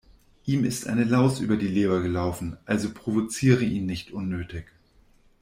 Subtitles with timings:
[0.45, 4.65] Ihm ist eine Laus über die Leber gelaufen, also provoziere ihn nicht unnötig.